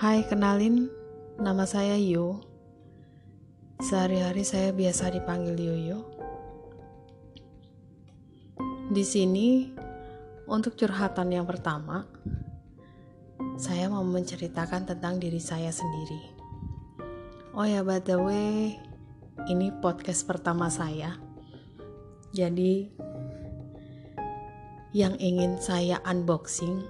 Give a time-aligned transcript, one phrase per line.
[0.00, 0.88] Hai, kenalin,
[1.36, 2.40] nama saya Yo.
[3.84, 6.08] Sehari-hari saya biasa dipanggil Yoyo.
[8.88, 9.68] Di sini,
[10.48, 12.08] untuk curhatan yang pertama,
[13.60, 16.32] saya mau menceritakan tentang diri saya sendiri.
[17.52, 18.80] Oh ya, by the way,
[19.52, 21.20] ini podcast pertama saya.
[22.32, 22.88] Jadi,
[24.96, 26.88] yang ingin saya unboxing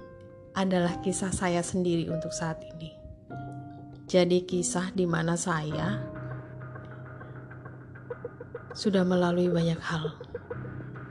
[0.55, 3.00] adalah kisah saya sendiri untuk saat ini.
[4.11, 6.03] Jadi kisah di mana saya
[8.75, 10.19] sudah melalui banyak hal.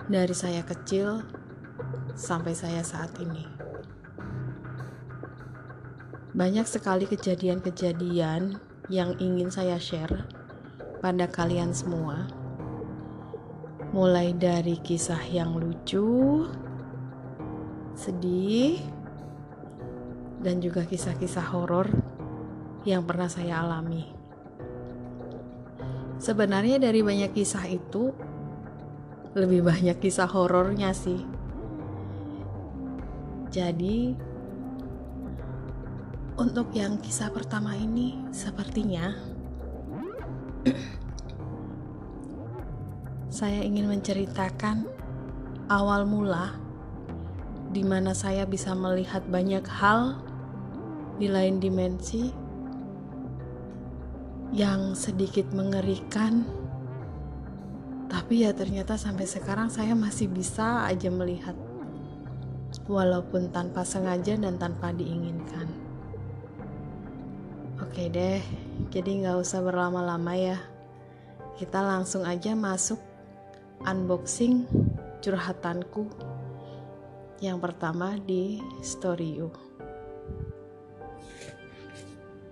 [0.05, 1.25] Dari saya kecil
[2.13, 3.49] sampai saya saat ini.
[6.37, 8.61] Banyak sekali kejadian-kejadian
[8.93, 10.29] yang ingin saya share
[11.01, 12.29] pada kalian semua.
[13.97, 16.45] Mulai dari kisah yang lucu,
[17.97, 18.77] sedih,
[20.45, 21.89] dan juga kisah-kisah horor
[22.85, 24.09] yang pernah saya alami.
[26.21, 28.13] Sebenarnya dari banyak kisah itu
[29.33, 31.25] lebih banyak kisah horornya sih.
[33.51, 34.15] Jadi
[36.41, 39.13] untuk yang kisah pertama ini sepertinya
[43.41, 44.89] saya ingin menceritakan
[45.69, 46.57] awal mula
[47.71, 50.19] di mana saya bisa melihat banyak hal
[51.21, 52.40] di lain dimensi
[54.51, 56.43] yang sedikit mengerikan.
[58.11, 61.55] Tapi ya ternyata sampai sekarang saya masih bisa aja melihat
[62.91, 65.71] walaupun tanpa sengaja dan tanpa diinginkan.
[67.79, 68.43] Oke deh,
[68.91, 70.59] jadi nggak usah berlama-lama ya.
[71.59, 72.99] Kita langsung aja masuk
[73.87, 74.67] unboxing
[75.23, 76.07] curhatanku
[77.41, 79.49] yang pertama di story you.